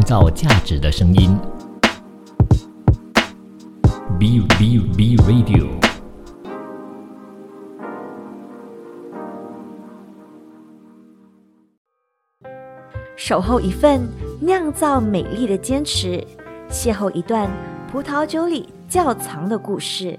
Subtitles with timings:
[0.00, 1.36] 创造价值的声音。
[4.18, 5.68] B B B Radio。
[13.14, 14.08] 守候一份
[14.40, 16.26] 酿造美丽的坚持，
[16.70, 17.50] 邂逅一段
[17.92, 20.18] 葡萄酒里窖藏的故事。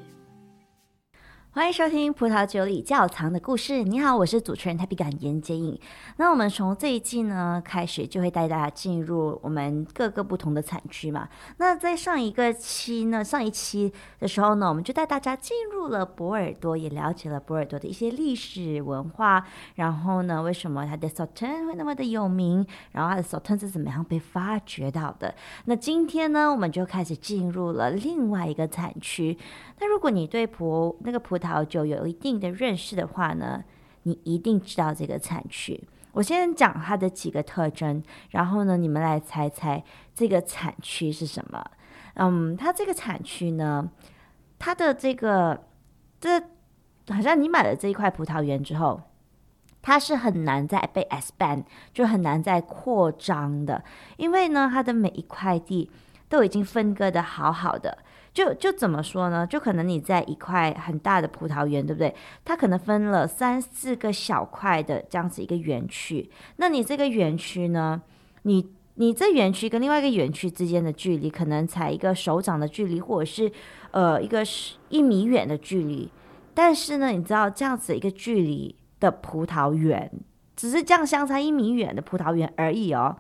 [1.54, 3.74] 欢迎收听《葡萄酒里窖藏的故事》。
[3.84, 5.78] 你好，我是主持人泰比感言接应。
[6.16, 11.28] 那我们从这一季呢开始，就会带大家进入我们各个不同的产区嘛。
[11.58, 19.46] 那在上一个期呢，上一期的时候呢，我们就带大家进入了博尔多，也了解了博尔多的一些历史文化。
[19.76, 22.66] 然后呢，为什么它的 Sauternes 会那么的有名？
[22.94, 25.36] 然后它的 Sauternes 是怎么样被发掘到的？
[25.66, 29.38] 那今天呢，我们就开始进入了另外一个产区。
[29.82, 33.64] 那如果你对葡那个葡葡萄酒有一定的认识的话呢，
[34.04, 35.84] 你一定知道这个产区。
[36.12, 41.66] 我先讲它的几个特征，然后呢，你们来猜猜这个产区是什么？
[42.14, 43.90] 嗯，它这个产区呢，
[44.60, 45.64] 它的这个
[46.20, 46.40] 这
[47.10, 49.02] 好像你买了这一块葡萄园之后，
[49.82, 53.84] 它是很难再被 expand，就很难再扩张的，
[54.18, 55.90] 因为呢，它的每一块地
[56.30, 57.98] 都已经分割的好好的。
[58.34, 59.46] 就就怎么说呢？
[59.46, 62.16] 就可能你在一块很大的葡萄园，对不对？
[62.46, 66.30] 它可能分了三四个小块的这样子一个园区。
[66.56, 68.02] 那你这个园区呢？
[68.44, 73.52] 你你这园区跟另外一个园区之间的距离，可能才一个手掌的距离，或者是
[73.92, 76.10] 呃一个是一米远的距离。
[76.54, 80.12] 但是呢，你知道这样子一个距离的葡萄园，
[80.56, 83.18] 只是这样相差一米远的葡萄园而已哦。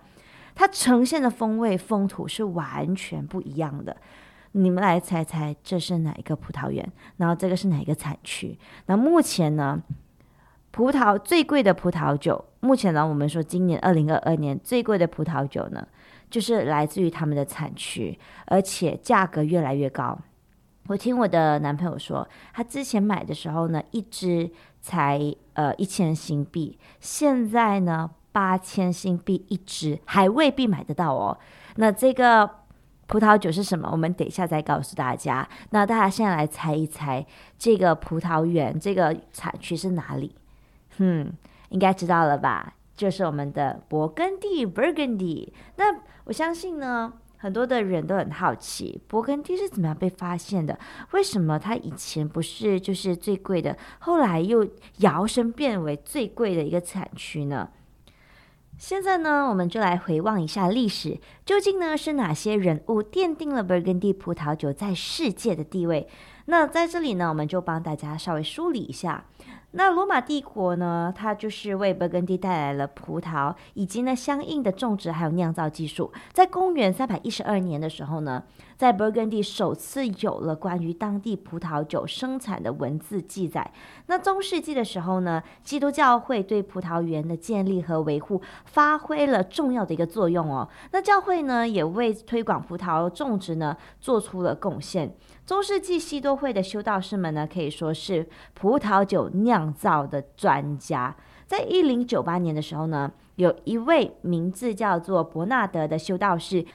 [0.55, 3.97] 它呈现的风味风土是完全不一样的。
[4.53, 6.85] 你们来猜猜，这是哪一个葡萄园？
[7.17, 8.59] 然后这个是哪一个产区？
[8.87, 9.81] 那目前呢，
[10.71, 15.87] 葡萄最贵的葡萄酒，目前呢，我们说今年二零二二年最贵的葡萄酒呢，
[16.29, 20.19] 就是来自于他们的产区，而且价格越来越高。
[20.87, 24.51] 我听我的男朋友说，他之前买的时候呢，一支
[24.81, 31.39] 才呃一千新币，现在呢八千新币一支，还未必买得到哦。
[31.77, 32.60] 那这个。
[33.11, 33.89] 葡萄酒是什么？
[33.91, 35.45] 我们等一下再告诉大家。
[35.71, 37.25] 那大家现在来猜一猜，
[37.59, 40.33] 这个葡萄园这个产区是哪里？
[40.99, 41.29] 嗯，
[41.69, 42.73] 应该知道了吧？
[42.95, 45.49] 就是我们的勃艮第 （Burgundy）。
[45.75, 50.79] 那我相信呢，很多的人都很好奇，勃艮第是怎么样被发现的？
[51.11, 54.65] 为什么它以前不是就是最贵的，后来又
[54.99, 57.69] 摇身变为最贵的一个产区呢？
[58.81, 66.07] 现在呢，我们就来回望一下历史，究竟呢是哪些人物奠定了勃艮第葡萄酒在世界的地位？
[66.45, 69.25] 那在这里呢，我们就帮大家稍微梳理一下。
[69.73, 76.11] 那罗马帝国呢，它就是为勃艮第带来了葡萄以及呢相应的种植还有酿造技术。
[76.33, 78.43] 在公元三百一十二年的时候呢，
[78.75, 83.71] 在勃艮第首次有了关于当地葡萄酒生产的文字记载。
[84.07, 90.67] 那中世纪的时候呢，基督教会对葡萄园的建立和维护发挥了重要的一个作用哦。
[90.91, 95.15] 那教会呢，也为推广葡萄种植呢做出了贡献。
[95.51, 101.13] 中世纪西多会的修道士们呢，可以说是葡萄酒酿造的专家。
[101.45, 106.65] 在一零九八年的时候呢，有一位名字叫做伯纳德的修道士，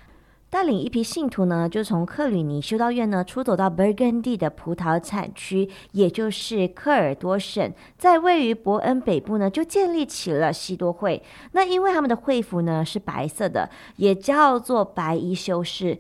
[0.51, 11.23] 带领一批信徒呢，就从克吕尼修道院呢出走到勃艮第的葡萄产区，也就是科尔多省，在位于伯恩北部呢，就建立起了西多会。
[11.53, 15.99] 那因为他们的会服呢是白色的，也叫做白衣修士。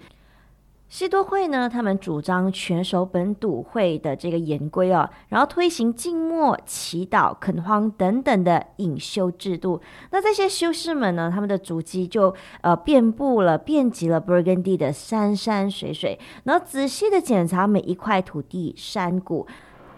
[0.88, 9.80] 西多会呢，他们主张全守本笃会的这个严规哦，然后推行静默、祈祷、垦荒等等的隐修制度。
[10.10, 19.46] 那这些修士们呢，他们的足迹就呃遍布了、遍及了勃艮第的山山水水，然后仔细的检查每一块土地、山谷。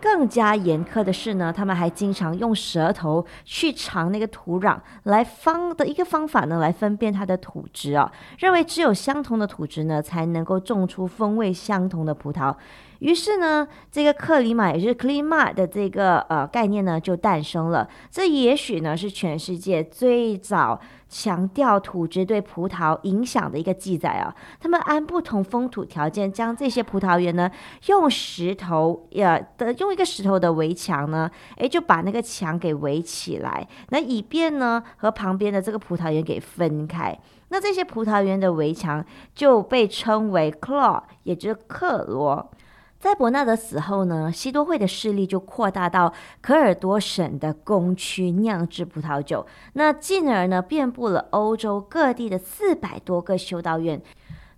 [0.01, 12.55] 更加严苛的是呢，他们还经常用舌头去尝那个土壤，来方的一个方法呢，来分辨它的土质啊，认为只有相同的土质呢，才能够种出风味相同的葡萄。
[12.99, 17.89] 于是呢，这个克里马也就是 “clima” 的这个呃概念呢，就诞生了。
[18.11, 24.35] 这也许呢，是全世界最早强调土质对葡萄影响的一个记载啊。
[24.59, 27.49] 他们按不同风土条件，将这些葡萄园呢，
[27.87, 37.17] 用石头呀的用一个石头的围墙呢，诶，就把那个墙给围起来，那以便呢和旁边的这个葡萄园给分开。
[37.51, 39.03] 那这些葡萄园的围墙
[39.35, 42.51] 就被称为 “claw”，也就是克罗。
[42.99, 54.03] 在伯纳德死后呢，西多会的势力就扩大到科尔多省的工区酿制葡萄酒，那进而呢，遍布了欧洲各地的四百多个修道院。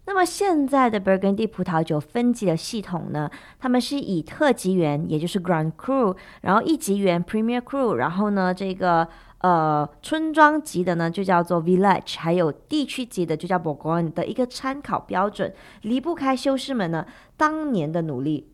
[0.07, 9.07] 那么现在的 Burgundy 葡萄酒分级的系统呢，他们是以特级园，也就是 Grand Cru，然后一级园 Premier Cru，然后呢，这个
[9.39, 17.07] 呃村庄级的呢就叫做 Village，还有地区级的就叫 b o r g o n 的一个参考标准，离不开修士们呢
[17.41, 18.53] 当年的努力。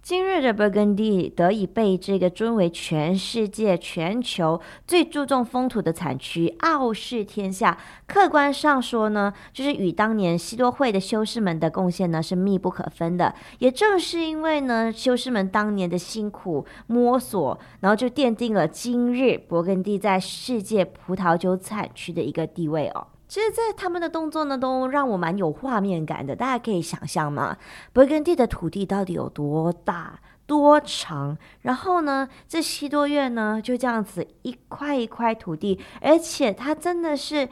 [0.00, 7.76] 今日的勃艮第得以被这个尊为全世界、全球最注重风土的产区，傲视天下。
[8.06, 13.34] 客观上说呢，就是与当年西多会的修士们的贡献呢是密不可分的。
[13.58, 23.06] 也正是因为呢，修士们当年的辛苦摸索，然后就奠定了今日勃艮第在世界葡萄酒产区的一个地位哦。
[23.32, 26.36] 其实，在他们的动作呢，都让我蛮有画面感的。
[26.36, 27.56] 大家可以想象吗？
[27.94, 31.38] 勃艮第的土地到底有多大、多长？
[31.62, 37.48] 然后呢，这西多院呢，就这样子一块一块土地，而且它真的是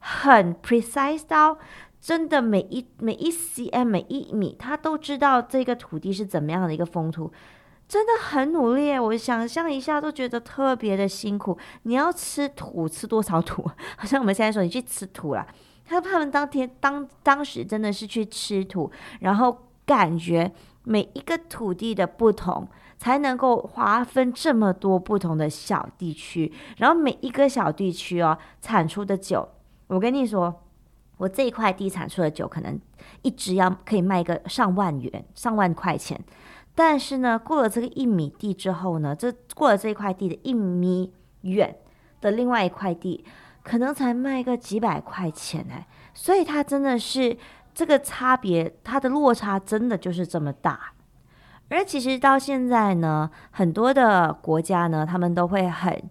[0.00, 1.56] 很 precise 到，
[1.98, 7.32] 真的每一每一 cm 每一米，他都知道这个土地是怎么样的一个风土。
[7.92, 11.58] 真的很努力，我想象一下都觉得特别的辛苦。
[11.82, 13.70] 你要吃土，吃多少土？
[13.98, 15.46] 好像我们现在说你去吃土了。
[15.84, 18.90] 他他们当天当当时真的是去吃土，
[19.20, 20.50] 然后感觉
[20.84, 22.66] 每一个土地的不同，
[22.96, 26.50] 才能够划分这么多不同的小地区。
[26.78, 29.46] 然后每一个小地区哦，产出的酒，
[29.88, 30.62] 我跟你说，
[31.18, 32.80] 我这一块地产出的酒，可能
[33.20, 36.18] 一支要可以卖个上万元、上万块钱。
[36.74, 41.76] 但是呢，过了这个一米地之后呢，这过了这块地的一米远
[42.20, 43.24] 的另外一块地，
[43.62, 47.36] 可能才卖个几百块钱哎，所以它真的是
[47.74, 50.92] 这个差别，它的落差真的就是这么大。
[51.68, 56.02] 而其实到现在呢，很多的国家呢，他们都会很。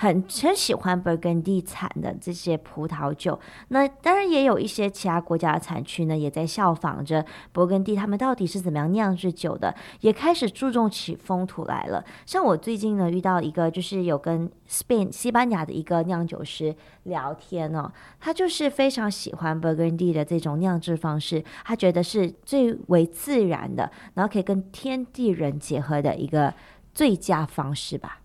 [0.00, 3.36] 很很喜欢勃艮地产的这些葡萄酒，
[3.68, 12.04] 那当然也有一些其他国家的产区呢，也在效仿着勃艮第，他们到底是怎么样酿制酒的，也开始注重起风土来了。
[12.24, 17.90] 像我最近呢遇到一个，就是有跟 Spain 西班牙的一个酿酒师聊天哦，
[18.20, 26.54] 他就是非常喜欢勃艮地的这种酿制方式，他觉得是最为自然的，然后可以跟天地人结合的一个
[26.94, 28.20] 最佳方式吧。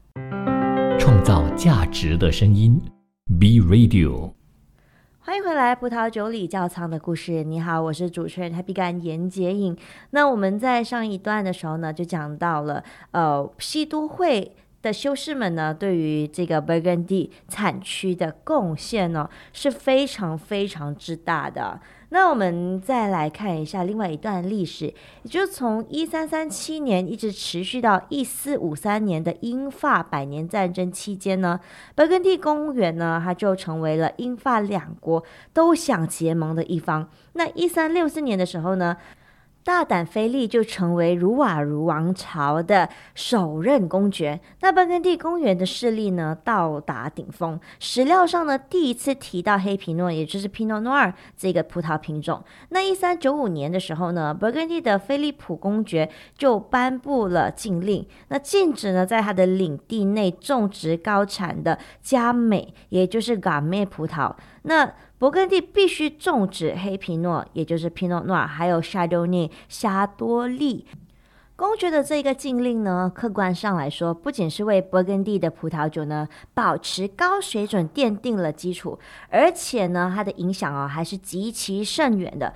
[1.00, 2.82] 创造价值的声音
[3.40, 4.34] ，B Radio。
[5.20, 7.44] 欢迎回来，葡萄酒里窖藏的故事。
[7.44, 9.78] 你好，我是主持人 Happy 干严洁颖。
[10.10, 21.80] 那我们在上一段的时候呢，就讲到了呃西都会的修士们呢，对于这个勃艮第产区的贡献呢，是非常非常之大的。
[22.14, 24.94] 那我们再来看一下另外一段历史，也
[25.28, 31.60] 就是从一三三七年一直持续到一四五三年的英法百年战争期间呢，
[31.96, 35.24] 勃艮第公园呢，它就成为了英法两国
[35.54, 37.10] 都想结盟的一方。
[37.34, 38.96] 那一三六四年的时候呢？
[39.64, 44.40] 大胆菲利就成为茹瓦茹王朝的首任公爵。
[44.60, 47.60] 那勃艮第公园的势力呢，到达顶峰。
[47.80, 52.44] 史料上呢，第一次提到黑皮诺，也就是 Pinot Noir 这个葡萄品种。
[52.70, 64.34] 那一三九五年的时候呢，勃艮第的菲利普公爵就颁布了禁令，那禁止呢，在他的领地内种植高产的佳美，也就是 g a m 葡萄。
[64.64, 70.86] 那勃艮第必须种植黑皮诺，也就是皮诺诺尔还有沙多内、夏多利。
[71.56, 82.54] 公爵的这个禁令呢，客观上来说，不仅是为勃艮第的葡萄酒呢保持高水准奠定了基础，而且呢，它的影响啊还是极其深远的。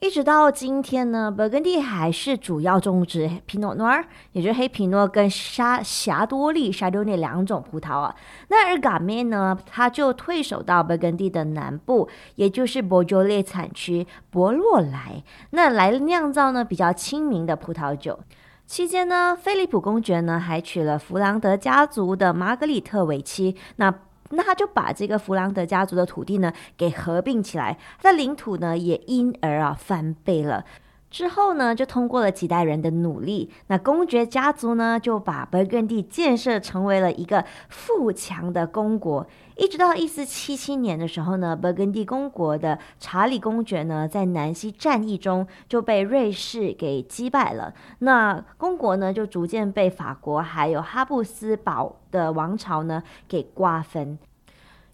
[0.00, 8.14] 一直到今天呢，勃艮第还是主要种植皮诺诺尔，也就是黑皮诺跟沙霞多利沙多那两种葡萄啊。
[8.46, 18.20] 那而嘎咩呢，它就退守到勃艮第的南部，也就是波州列产区博洛莱，那来酿造呢比较亲民的葡萄酒。
[18.66, 23.56] 期间呢，菲利普公爵呢还娶了弗朗德家族的玛格丽特为妻。
[23.76, 23.92] 那
[24.30, 30.64] 那他就把这个弗朗德家族的土地呢给合并起来，他的领土呢也因而啊翻倍了。
[31.10, 39.26] 之后呢，就通过了几代人的努力，那公爵家族呢就把勃艮第建设成为了一个富强的公国。
[39.58, 47.74] 一直到一四七七年的时候呢，勃艮第公国的查理公爵呢，在南西战役中就被瑞士给击败了。
[47.98, 54.16] 那公国呢，就逐渐被法国还有哈布斯堡的王朝呢给瓜分。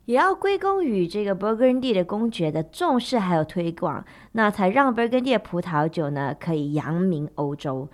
[0.06, 7.88] 也要归功于这个勃艮第的公爵的重视还有推广，那才让勃艮第的葡萄酒呢可以扬名欧洲。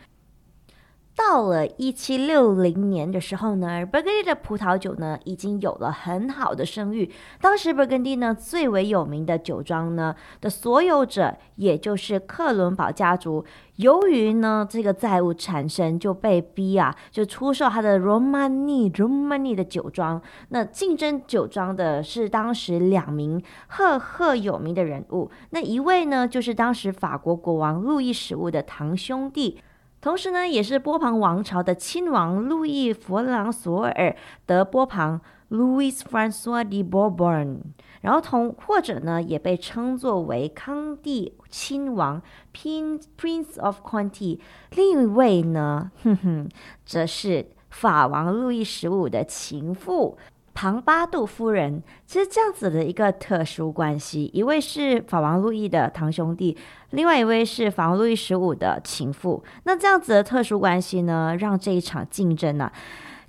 [1.29, 7.09] 到了一七六零年的时候呢，勃艮第的葡萄酒呢已经有了很好的声誉。
[7.41, 13.45] 当时勃艮第呢最为有名的酒庄呢的所有者，也就是克伦堡家族，
[13.77, 20.21] 由于呢这个债务产生，就被逼啊就出售他的 Romani Romani 的酒庄。
[20.49, 29.59] 那竞争酒庄的是当时两名赫赫有名的人物，那一位呢就是当时法国国王路易十五的堂兄弟。
[30.01, 34.17] 同时呢，也是波旁王朝的亲王路易弗朗索尔
[34.47, 37.59] 德波旁 （Louis François de Bourbon），
[38.01, 42.23] 然后同或者呢，也被称作为康帝亲王
[42.55, 44.41] （Prince of Conti）。
[44.71, 46.49] 另一位呢，哼哼，
[46.87, 50.17] 则是法王路易十五的情妇。
[50.53, 56.57] 庞巴杜夫人，其实这样子的一个特殊关系，一位是法王路易的堂兄弟，
[56.91, 59.43] 另外一位是法王路易十五的情妇。
[59.65, 62.71] 那这样子的特殊关系呢，让这一场竞争呢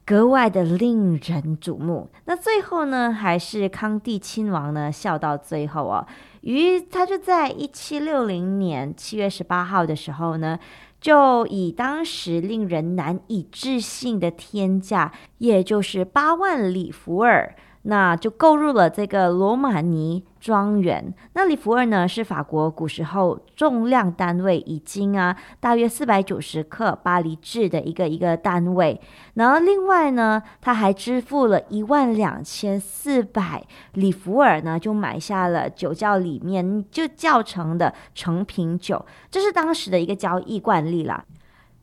[0.06, 2.10] 格外的令人瞩目。
[2.25, 6.06] 那最后呢，还是康帝亲王呢笑到最后哦，
[6.42, 10.60] 于他就在一七六零年七月十八号的时候呢。
[11.01, 17.55] 就以当时令人难以置信的天价，也就是八万里弗尔。
[17.84, 21.14] 那就购入了这个罗马尼庄园。
[21.34, 29.00] 那里弗尔呢，是法国古时候重量单位，已经啊大约四百九十克巴黎制的一个一个单位。
[29.34, 39.06] 然后另外呢，他还支付了一万两千四百里弗尔呢，就买下了酒窖里面就窖成的成品酒。
[39.30, 41.26] 这是当时的一个交易惯例啦。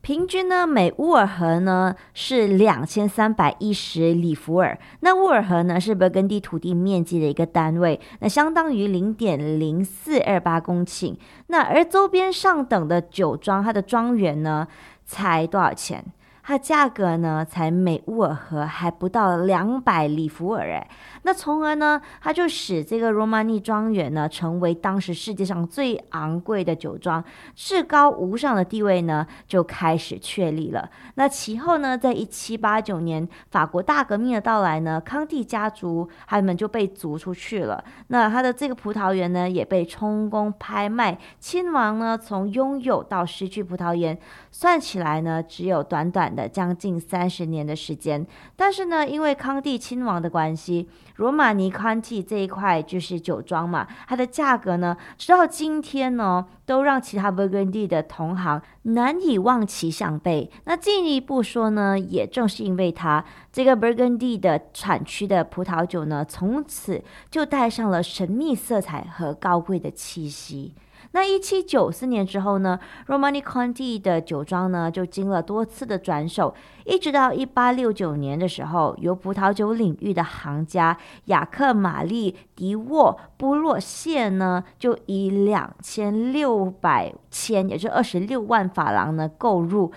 [0.08, 4.78] 平均呢，每乌尔河呢是两千三百一十里弗尔。
[5.00, 11.14] 那乌尔河呢是勃艮第土地面积的一个单位，那相当于零点零四二八公顷。
[11.48, 14.66] 那而周边上等的酒庄，它的庄园呢
[15.04, 16.02] 才多少钱？
[16.48, 20.88] 它价格呢，才每乌尔河还不到两百里弗尔哎，
[21.24, 27.22] 那从而呢，它就使这个罗马尼庄园呢，成为当时世界上最昂贵的酒庄，
[27.54, 30.88] 至高无上的地位呢，就开始确立了。
[31.16, 37.84] 那其后呢，在一七八九年，法国大革命的到来呢，康帝家族他们就被逐出去了。
[38.06, 44.18] 那他的这个葡萄园呢，也被充公拍卖，亲王呢，从拥有到失去葡萄园，
[44.52, 46.28] 算起来呢，只有短短。
[46.28, 60.50] 的将近三十年的时间，但是呢，因为康帝亲王的关系，罗马尼康帝这一块就是酒庄嘛，它的价格呢，直到今天呢，都让其他勃艮第的同行难以望其项背。
[60.64, 70.74] 那进一步说呢，也正是因为它这个勃艮第的产区的葡萄酒呢，从此就带上了神秘色彩和高贵的气息。
[71.12, 89.92] 那一七九四年之后呢，Romani Conti 的酒庄呢就经了多次的转手，一直到一八六九年的时候，由葡萄酒领域的行家雅克玛丽迪沃布洛谢呢，就以两千六百千，也就二十六万法郎呢购入。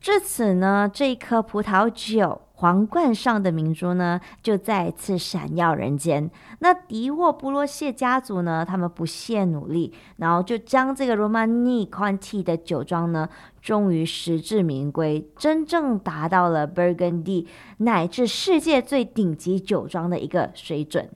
[0.00, 2.40] 至此呢，这一颗葡萄酒。
[2.58, 6.28] 皇冠上的明珠呢，就再次闪耀人间。
[6.58, 13.28] 那迪沃布洛谢家族呢，他们不懈努力，然后就将这个 Romani Conti 的酒庄呢，
[13.62, 17.46] 终于实至名归，真正达到了 Burgundy
[17.76, 21.08] 乃至世界最顶级酒庄的一个水准。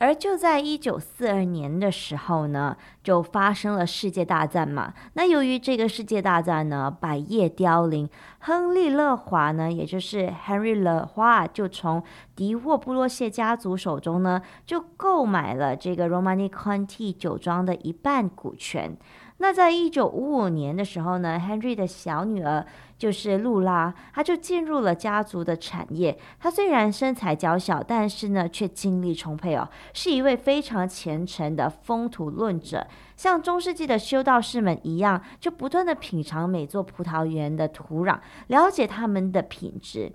[0.00, 4.94] 而就在一九四二年的时候呢，就发生了世界大战嘛。
[5.12, 12.02] 那由于这个世界大战呢，百业凋零，亨利·勒华呢，也就是 Henry 勒华，就从
[12.34, 18.96] 迪沃布洛谢家族手中呢，就购买了这个 Romani Conti 酒庄的一半股权。
[19.42, 22.64] 那在一九五五年的时候呢，Henry 的小女儿
[22.98, 26.18] 就是露拉，她就进入了家族的产业。
[26.38, 38.18] 她虽然身材娇小，但是呢却精力充沛哦，是一位非常虔诚的风土论者，像中世纪的修道士们一样，就不断的品尝每座葡萄园的土壤，
[38.48, 40.12] 了解他们的品质。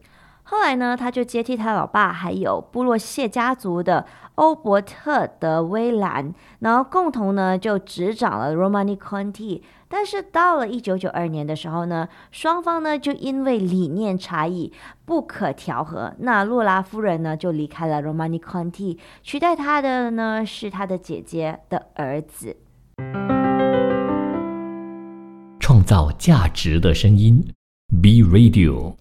[0.47, 9.63] 后来呢，他就接替他老爸，还有布洛谢家族的欧伯特德威兰，然后共同呢就执掌了 Romani Conti。
[9.87, 14.71] 但是到了一九九二年的时候呢，双方呢就因为理念差异
[15.03, 22.57] 不可调和，那洛拉夫人呢就离开了 Romani Conti，取代她的呢是她的姐姐的儿子。
[25.59, 27.43] 创造价值的声音
[27.99, 28.93] ，B Radio。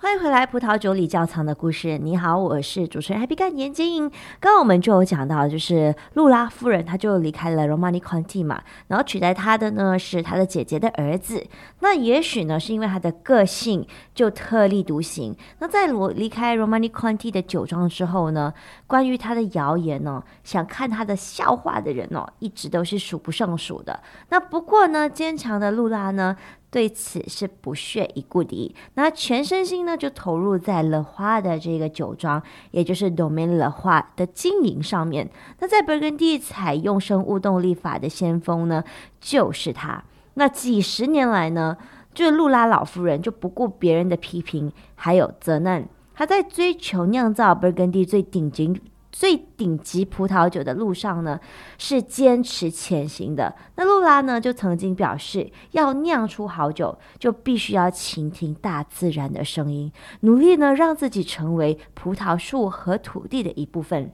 [0.00, 1.98] 欢迎回来，葡萄酒里窖藏的故事。
[1.98, 4.08] 你好，我是主持人 Happy 干严晶莹。
[4.38, 11.44] 刚刚我们就有讲到，就是露拉夫人，她就离开了 Romani Conti 嘛，然后取代她的呢是她的姐姐的儿子。
[11.80, 15.36] 那也许呢是因为她的个性就特立独行。
[15.58, 18.54] 那在我离开 Romani Conti 的酒庄之后呢，
[18.86, 24.00] 关于她的谣言呢，想看她的笑话的人哦，一直都是数不胜数的。
[24.28, 26.36] 那不过呢，坚强的露拉呢。
[26.70, 35.30] 对此是不屑一顾的，那全身心呢就投入在了花的这个酒庄，也就是 Domaine 了花的经营上面。
[35.60, 38.84] 那在勃艮第采用生物动力法的先锋呢，
[39.18, 40.04] 就是他。
[40.34, 41.76] 那几十年来呢，
[42.12, 48.80] 就是露拉老夫人就不顾别人的批评还有责难，她在追求酿造勃艮第最顶级。
[49.18, 51.40] 最顶级葡萄酒的路上呢，
[51.76, 53.52] 是坚持前行的。
[53.74, 64.12] 那露拉呢，就曾经表示，要酿出好酒，就必须要倾听大自然的声音，努力呢，让自己成为葡萄树和土地的一部分。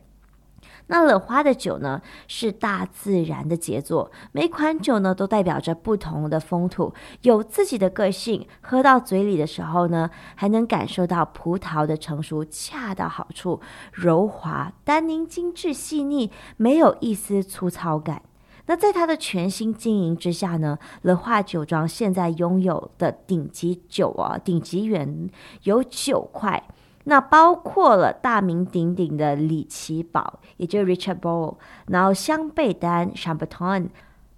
[0.89, 4.13] 那冷花的酒呢，是大自然的杰作。
[4.33, 8.47] 每款酒呢，都代表着不同的风土，有自己的个性。
[8.61, 13.61] 喝到嘴里的时候呢，还能感受到葡萄的成熟恰到好处，
[13.93, 18.23] 柔滑、单宁精致、细腻，没有一丝粗糙感。
[18.67, 25.29] 那在它的全新经营之下呢，乐化酒庄现在拥有的顶级酒啊，顶级园
[25.65, 26.63] 有九块。
[27.05, 31.59] 那包括了大名鼎鼎的里奇堡，也就是 Richard b o w l
[31.89, 33.89] 然后香贝丹 （Chambertin）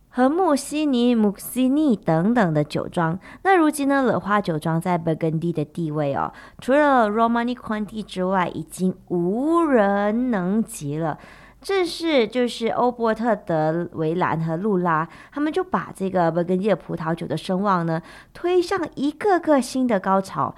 [0.08, 3.18] 和穆西尼 m u s i n i 等等的酒庄。
[3.42, 11.18] 那如今呢，乐花酒庄在勃艮第的地位哦，除了 Romani Conti 之外，已经无人能及了。
[11.62, 18.00] 正是就是欧伯特德维兰和露拉，他们就把这个勃艮第的葡萄酒的声望呢，
[18.32, 20.54] 推向一个个新的高潮。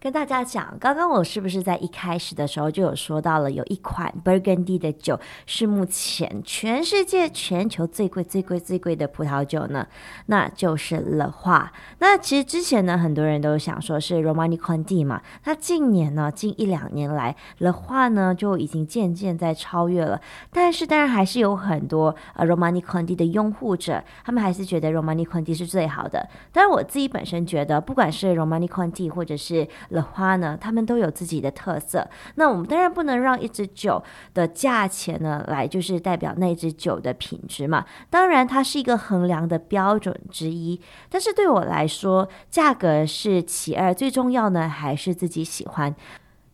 [0.00, 9.88] 跟大家讲，刚刚我是不是在一开始的时候就有说到了，有一款 Burgundy 的酒是目前全世界全球最贵、最贵、最贵的葡萄酒呢？
[10.26, 11.72] 那就是乐化。
[11.98, 15.20] 那其实之前呢，很多人都想说是 Romani Conti 嘛。
[15.44, 20.20] 那近年呢，近一两年来，乐化呢就已经渐渐在超越了。
[20.52, 26.28] 但是当然还是有很多呃 Romani Conti 的拥护者，他们还是觉得 Romani Conti 是最好的。
[26.52, 32.08] 但是我自己本身觉得，不管是 Romani Conti 或者是的花呢，他们都有自己的特色。
[32.34, 34.02] 那我们当然不能让一支酒
[34.34, 37.84] 的价钱呢，来就是代表那支酒的品质嘛。
[38.10, 40.80] 当然，它是一个衡量的标准之一。
[41.08, 45.94] 但是对我来说，价格是其二，最重要呢还是自己喜欢。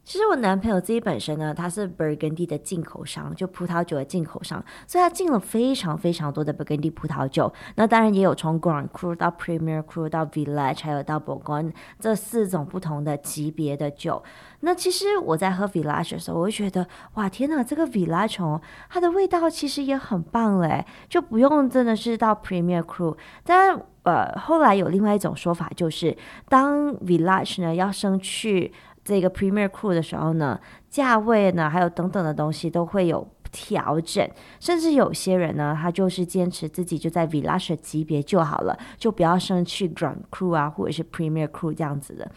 [0.05, 7.51] 其实我男朋友自己本身呢，他是 Burgundy 的进口商，就葡萄酒的进口商，所以他进了非常非常多的 Burgundy 葡萄酒。
[7.77, 14.23] 那当然也有从 Grand Cru 到 Premier Cru 到 Village，还有到 Bourgogne 这四种不同的级别的酒。
[14.61, 23.17] 那其实我在喝 Village 的时候，我会觉得哇，天哪，这个 Village 哦，它的味道其实也很棒嘞，就不用真的是到 Premier Cru。
[23.43, 26.14] 但呃，后来有另外一种说法，就是
[26.51, 28.71] 当 Village 呢要升去。
[29.05, 42.29] 这个 Premier Crew 的时候呢，价位呢，还有等等的东西都会有调整，甚至有些人呢，他就是坚持自己就在 Villa 级别就好了，就不要升去 Grand Crew 啊，或者是 Premier Crew 这样子的。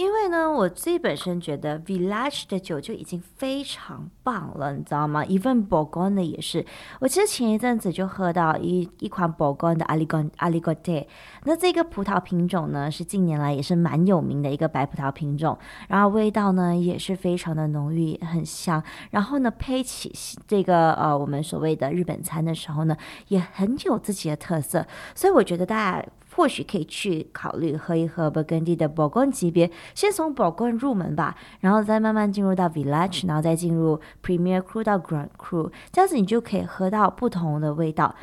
[0.00, 6.64] 因为呢，我自己本身觉得 Village 的酒就已经非常棒了，你知道吗？Even Bourgogne 也是。
[7.00, 11.06] 我其实前一阵子就喝到一一款 bourgon 的 Aligot Aligoté，
[11.44, 15.58] 那这个葡萄品种呢，是近年来也是蛮有名的一个白葡萄品种，
[15.88, 18.82] 然后味道呢也是非常的浓郁，很香。
[19.10, 20.10] 然后呢，配起
[20.48, 22.96] 这个呃我们所谓的日本餐的时候呢，
[23.28, 24.86] 也很有自己的特色。
[25.14, 26.08] 所以我觉得大家。
[26.40, 38.14] 或许可以去考虑喝一喝勃艮第的宝冠级别，先从宝冠入门吧，然后再慢慢进入到 Village，然后再进入 Premier Cru 到 Grand Cru，这样子你就可以喝到不同的味道、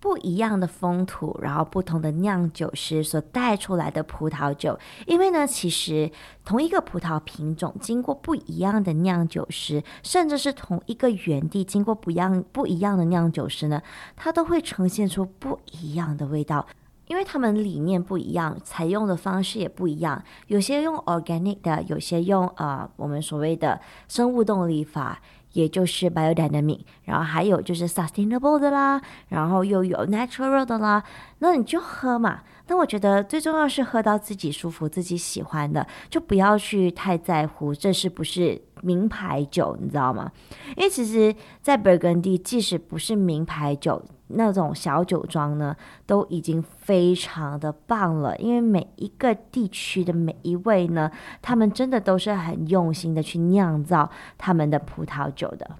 [0.00, 4.76] 不一样的风土，然后不同的酿酒师所带出来的葡萄酒。
[5.06, 6.10] 因为呢，其实
[6.44, 13.80] 同一个葡萄品种经过不一样的酿酒师，甚至是同一个园地经过不一样不一样的酿酒师呢，
[14.16, 16.66] 它都会呈现出不一样的味道。
[17.12, 20.24] 因为他们理念不一样，采用的方式也不一样。
[20.46, 25.20] 有些用 organic 的，有些用呃我们所谓的生物动力法，
[25.52, 26.80] 也就是 biodynamic。
[27.04, 28.98] 然后还有就是 sustainable 的啦，
[29.28, 31.04] 然后又有 natural 的啦。
[31.40, 32.40] 那你就喝嘛。
[32.68, 40.30] 那我觉得最重要是喝到自己舒服、自己喜欢的，就不要去太在乎这是不是名牌酒，你知道吗？
[40.76, 48.36] 因为其实，在勃艮第，即使不是名牌酒，那种小酒庄呢，都已经非常的棒了。
[48.36, 55.70] 因为每一个地区的每一位呢，他们真的都是很用心的去酿造他们的葡萄酒的。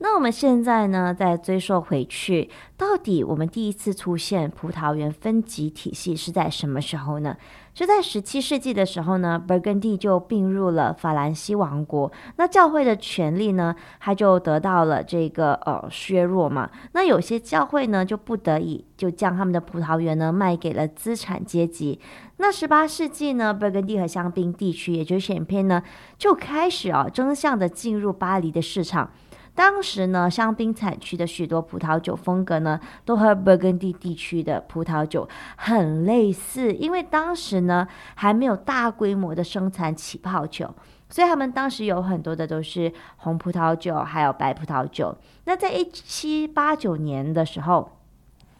[0.00, 7.36] 那我们现在呢，再追溯回去，到底我们第一次出现葡萄园分级体系是在什么时候呢？
[7.74, 16.70] 就在十七世纪的时候呢，勃艮第就并入了法兰西王国，那教会的权力呢，它就得到了这个呃削弱嘛。
[16.92, 22.00] 那有些教会呢，就不得已就将他们的葡萄园呢卖给了资产阶级。
[22.36, 25.82] 那十八世纪呢，勃艮第和香槟地区，也就是选片呢，
[26.16, 29.10] 就开始啊争相的进入巴黎的市场。
[29.58, 36.72] 当时呢，香槟产区的许多葡萄酒风格呢，都和勃艮第地区的葡萄酒很类似。
[36.74, 40.72] 因为当时呢，还没有大规模的生产起泡酒，
[41.10, 45.12] 所以他们当时有很多的都是红葡萄酒，还有白葡萄酒。
[45.46, 47.97] 那在一七八九年的时候。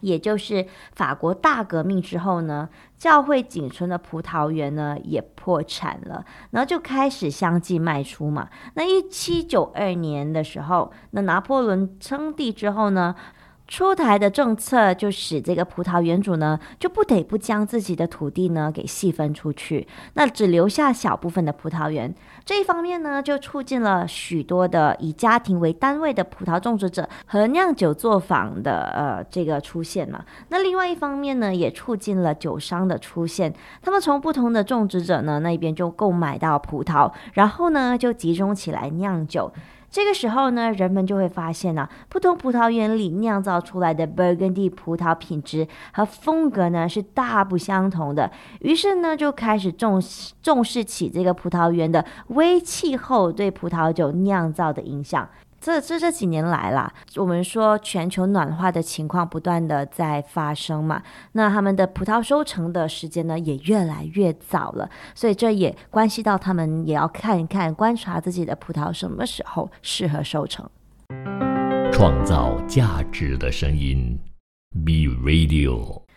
[0.01, 8.49] 也就是法国大革命之后呢，教会仅存的葡萄园呢也破产了，然后就开始相继卖出嘛。
[8.75, 13.15] 那一七九二年的时候，那拿破仑称帝之后呢。
[13.69, 22.13] 出台的政策就使这个葡萄园主呢，就不得不将自己的土地呢给细分出去，那只留下小部分的葡萄园。
[22.43, 30.25] 这一方面呢，就促进了许多的以家庭为单位的葡萄种植者和酿酒作坊的呃这个出现嘛。
[30.49, 33.53] 那另外一方面呢，也促进了酒商的出现。
[33.83, 39.51] 他们从不同的种植者呢那边就购买到葡萄，然后呢就集中起来酿酒。
[39.91, 48.31] 这个时候呢，人们就会发现呢，不同葡萄园里酿造出来的勃艮第葡萄品质和风格呢是大不相同的。
[48.59, 55.27] 于是呢，就开始重视重视起这个葡萄园的微气候对葡萄酒酿造的影响。
[55.59, 61.01] 这这这几年来啦，我们说全球暖化的情况不断的在发生嘛，
[61.33, 70.67] 那他们的葡萄收成的时间呢也越来越早了，所以这也关系到他们也要看一看、观察自己的葡萄什么时候适合收成。
[71.91, 74.17] 创造价值的声音
[74.85, 76.08] ，B Radio。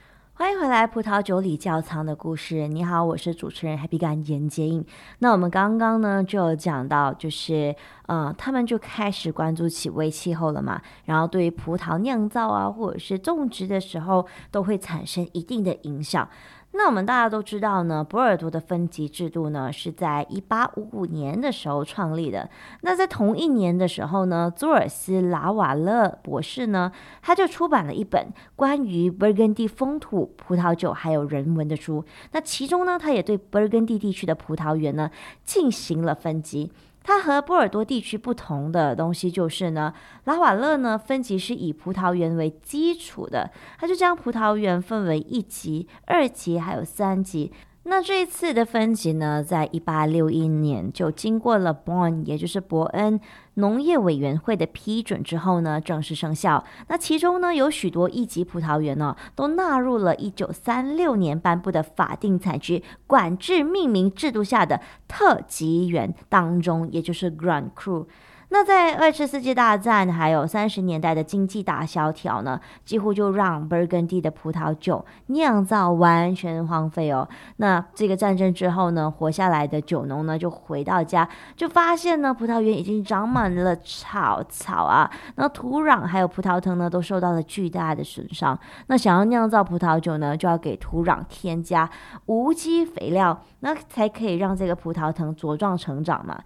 [0.42, 2.64] 欢迎回来，《葡萄酒里窖藏的故事》。
[2.66, 4.84] 你好，我是主持人 Happy 干严洁颖。
[5.20, 7.72] 那我们刚刚呢就有讲到，就是
[8.08, 16.28] 呃，他们就开始关注起微气候了嘛，然后对于葡萄酿造啊，或者是种植的时候，都会产生一定的影响。
[16.74, 22.48] 那我们大家都知道呢，波尔多的分级制度呢是在一八五五年的时候创立的。
[22.80, 32.02] 那在同一年的时候呢，朱尔斯·拉瓦勒博士呢，他就出版了一本关于勃艮第风土、葡萄酒还有人文的书。
[32.32, 35.10] 那其中呢，他也对勃艮第地区的葡萄园呢
[35.44, 36.72] 进行了分级。
[37.04, 39.92] 它和波尔多地区不同的东西就是呢，
[40.24, 47.52] 拉瓦勒呢分级是以葡萄园为基础的，它就将葡萄园分为一级、二级还有三级。
[47.84, 53.20] 那这一次的分级呢，在一八六一年就经过了 Bonn，也就是伯恩
[53.54, 56.64] 农业委员会的批准之后呢，正式生效。
[56.88, 68.06] 那其中呢，有许多一级葡萄园呢，都纳入了一九三六年颁布的法定产区管制命名制度下的特级园当中，也就是 Grand Cru。
[68.54, 77.26] 那在二次世界大战还有三十年代的经济大萧条呢，几乎就让勃艮第的葡萄酒酿造完全荒废哦。
[77.56, 88.58] 那这个战争之后呢，活下来的酒农呢，就回到家，就发现呢，葡萄园已经长满了草草啊，那土壤还有葡萄藤呢，都受到了巨大的损伤。
[88.88, 91.88] 那想要酿造葡萄酒呢，就要给土壤添加
[92.26, 96.38] 无机肥料，那才可以让这个葡萄藤茁壮成长嘛。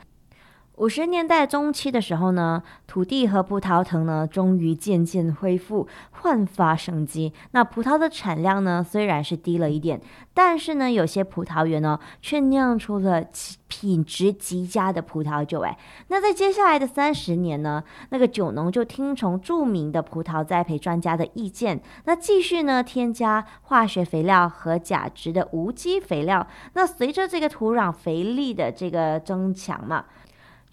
[0.77, 7.33] 五十年代中期的时候呢，土地和葡萄藤呢，终于渐渐恢复，焕发生机。
[7.53, 9.99] 那葡萄的产量呢，虽然是低了一点，
[10.35, 13.25] 但是呢，有些葡萄园呢，却酿出了
[13.69, 15.61] 品质极佳的葡萄酒。
[15.61, 26.47] 哎，那在接下来的三十年呢，那个酒农就听从著名的葡萄栽培专家的意见，那继续呢，添加化学肥料和甲质的无机肥料。
[26.75, 30.05] 那随着这个土壤肥力的这个增强嘛。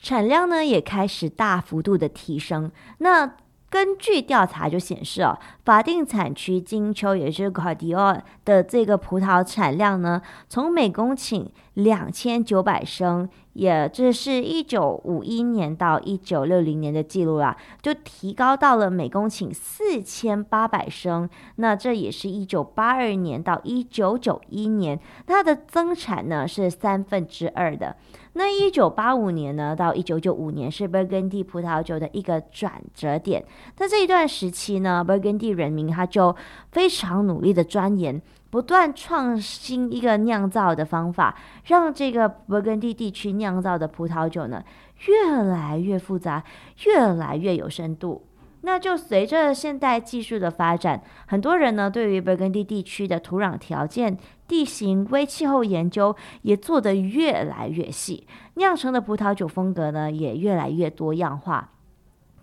[0.03, 2.71] 产量呢也开始大幅度的提升。
[2.99, 3.35] 那
[3.69, 5.35] 根据调查就显示哦，
[5.65, 21.27] 法定产区金秋也就是卡迪奥的这个葡萄产量呢，从每公顷两千九百升，也这是一九五一年到一九六零年的记录啦，就提高到了每公顷四千八百升。
[21.55, 27.95] 那这也是一九八二年到一九九一年它的增产呢是三分之二的。
[28.33, 33.45] 那一九八五年呢到一九九五年是勃艮第葡萄酒的一个转折点。
[33.75, 36.35] 在这一段时期呢，勃艮第人民他就
[36.71, 38.21] 非常努力的钻研。
[38.49, 44.63] 不断创新一个酿造的方法，让这个勃艮第地区酿造的葡萄酒呢
[45.07, 46.43] 越来越复杂，
[46.85, 48.23] 越来越有深度。
[48.65, 61.72] 那就随着现代技术的发展，很多人呢对于勃艮第地区的土壤条件、地形、微气候研究也做得越来越细，酿成的葡萄酒风格呢也越来越多样化。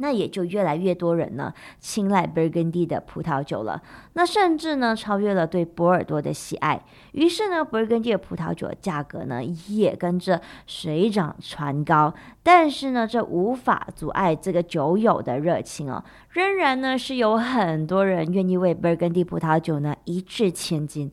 [0.00, 3.80] 那也就越来越多人呢青睐勃艮第的葡萄酒了，
[4.14, 6.82] 那甚至呢超越了对波尔多的喜爱。
[7.12, 12.12] 于是呢，勃艮第的葡萄酒价格呢也跟着水涨船高。
[12.42, 21.12] 但是呢，这无法阻碍这个酒友的热情哦，仍然呢是有很多人愿意为勃艮第葡萄酒呢一掷千金。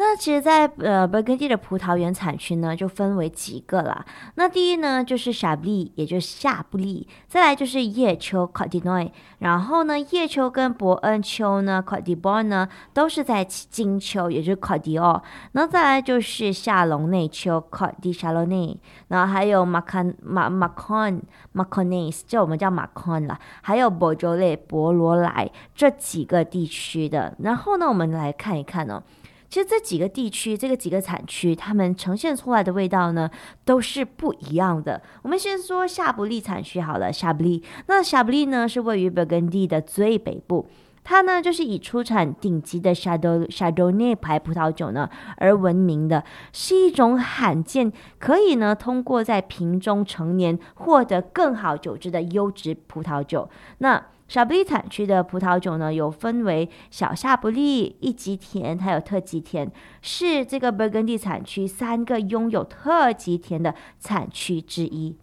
[0.00, 4.06] 那其实，在呃勃艮第的葡萄园产区呢，就分为几个啦。
[4.36, 14.84] 那第一呢，就是夏布利，也就是夏布利；再来就是叶丘 c o t d i 然后呢，叶丘跟伯恩丘呢 c o t d i 呢，都是在金丘，也就是 c o t
[14.92, 18.80] d i 那再来就是夏隆内丘 c o t d i c h a l o n e
[19.08, 23.36] 然后还有马坎马马康马康内斯，就我们叫马康了。
[23.62, 27.34] 还有博州类博罗莱这几个地区的。
[27.40, 29.02] 然后呢，我们来看一看哦。
[29.48, 33.30] 其实这几个地区，这个几个产区，它们呈现出来的味道呢，
[33.64, 35.00] 都是不一样的。
[35.22, 37.64] 我们先说夏布利产区好了，夏布利。
[37.86, 40.68] 那夏布利呢，是位于勃艮第的最北部，
[41.02, 45.08] 它呢就是以出产顶级的夏多夏多内牌葡萄酒呢
[45.38, 53.48] 而闻名的，是一种罕见可以呢通过在瓶中成年获得更好酒质的优质葡萄酒。
[53.78, 59.70] 那夏布利产区的葡萄酒呢，有分为小夏布利、一级田，还有特级田，
[60.02, 65.16] 是这个勃艮第产区三个拥有特级田的产区之一。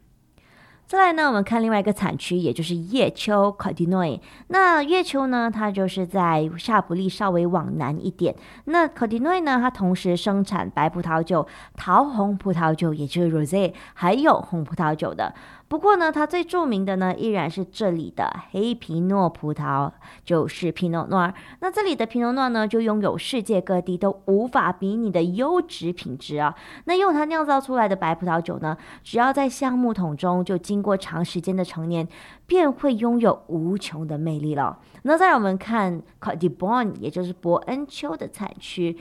[0.88, 8.36] 再来呢，我们看另外一个产区，也就是叶丘 c a d i n o i 那叶丘呢，它就是在夏布利稍微往南一点。
[8.66, 15.34] 那 c a d i n o i 呢，它同时生产白葡萄酒、桃红葡萄酒，也就是 Rosé，还有红葡萄酒的。
[15.68, 19.92] 不过呢，它最著名的呢，依然是这里的黑皮诺葡萄，
[20.24, 21.34] 就是皮诺诺。
[21.60, 26.54] 那这里的皮诺诺呢，就拥有世界各地都无法比拟的优质品质啊。
[26.86, 32.08] 那用它酿造出来的白葡萄酒呢，只要在橡木桶中就经过长时间的陈年，
[32.46, 34.78] 便会拥有无穷的魅力了。
[35.02, 38.96] 那再让我们看 c o t d b o n 也就是伯恩丘的产区。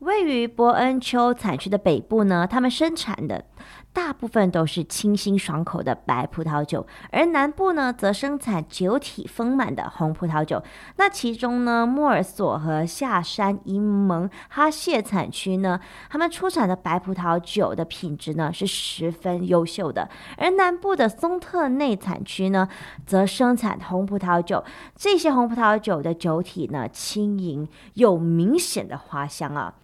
[0.00, 3.44] 位于伯恩丘产区的北部呢，他们生产的
[3.92, 10.62] 大部分都是清新爽口的白葡萄酒，而南部呢则生产酒体丰满的红葡萄酒。
[10.96, 20.08] 那其中呢，莫尔索和下山伊蒙哈谢产区呢，他们出产的白葡萄酒的品质呢是十分优秀的。
[20.36, 22.68] 而南部的松特内产区呢，
[23.04, 29.74] 则生产红葡萄酒，这些红葡萄酒的酒体呢轻盈有明显的花香啊。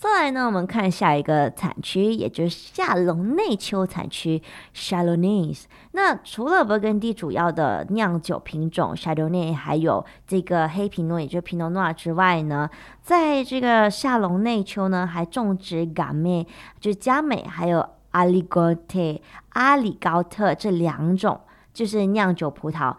[0.00, 4.40] 再来呢，我们看下一个产区，也就是夏隆内丘产区
[4.72, 9.28] c h a l o n n a s 那除了勃艮第主要的酿酒品种 c h a l o
[9.28, 12.70] n n a 还有这个黑皮诺，也就是皮诺诺之外呢，
[13.02, 16.46] 在这个夏隆内丘呢，还种植嘎美，
[16.78, 21.40] 就是佳美，还有阿里高特、阿里高特这两种，
[21.74, 22.94] 就是酿酒葡萄。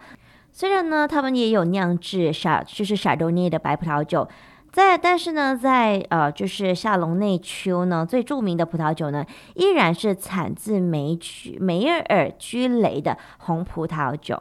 [0.52, 4.28] 虽然呢，他们也有酿制夏，就是夏多内的白葡萄酒。
[4.72, 14.40] 在，但是呢，在呃，就是夏隆内丘呢，最著名的葡萄酒呢，依然是产自梅居梅尔居雷的红葡萄酒。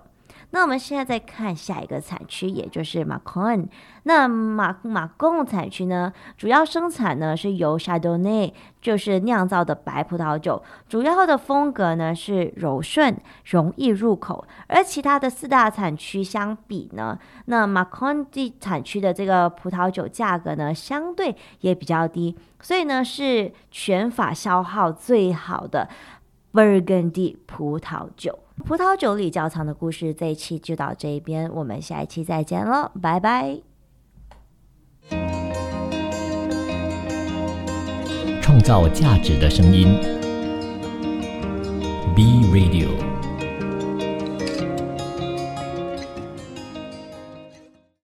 [0.52, 3.70] 那我们现在再看下一个产区，也就是马贡。
[4.04, 14.44] 那马马贡产区呢，主要生产呢是由沙多内，就是酿造的白葡萄酒，主要的风格呢是柔顺，容易入口。
[14.68, 25.88] 而其他的四大产区相比呢，那马贡地产区的这个葡萄酒价格呢，相对也比较低，所以呢是全法消耗最好的
[26.52, 28.40] 勃艮第葡萄酒。
[28.66, 33.58] 葡萄酒里窖藏的故事，这一期就到这一边，我们下一期再见了，拜拜。
[38.42, 39.88] 创造价值的声音
[42.16, 43.09] ，B Radio。